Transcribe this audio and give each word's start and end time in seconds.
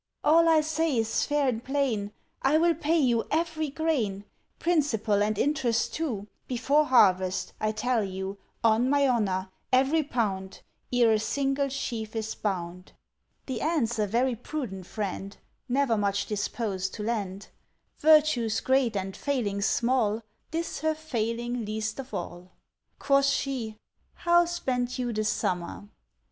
"All 0.23 0.49
I 0.49 0.61
say 0.61 0.97
is 0.97 1.27
fair 1.27 1.47
and 1.47 1.63
plain, 1.63 2.11
I 2.41 2.57
will 2.57 2.73
pay 2.73 2.97
you 2.97 3.25
every 3.29 3.69
grain, 3.69 4.25
Principal 4.57 5.21
and 5.21 5.37
interest 5.37 5.93
too, 5.93 6.27
Before 6.47 6.85
harvest, 6.85 7.53
I 7.59 7.71
tell 7.71 8.03
you, 8.03 8.39
On 8.63 8.89
my 8.89 9.07
honour 9.07 9.51
every 9.71 10.01
pound, 10.01 10.61
Ere 10.91 11.11
a 11.11 11.19
single 11.19 11.69
sheaf 11.69 12.15
is 12.15 12.33
bound." 12.33 12.93
The 13.45 13.61
Ant's 13.61 13.99
a 13.99 14.07
very 14.07 14.35
prudent 14.35 14.87
friend, 14.87 15.37
Never 15.69 15.95
much 15.97 16.25
disposed 16.25 16.95
to 16.95 17.03
lend; 17.03 17.49
Virtues 17.99 18.59
great 18.59 18.95
and 18.97 19.15
failings 19.15 19.67
small, 19.67 20.23
This 20.49 20.79
her 20.79 20.95
failing 20.95 21.63
least 21.63 21.99
of 21.99 22.11
all. 22.11 22.53
Quoth 22.97 23.25
she, 23.27 23.77
"How 24.15 24.45
spent 24.45 24.97
you 24.97 25.13
the 25.13 25.23
summer?" 25.25 25.87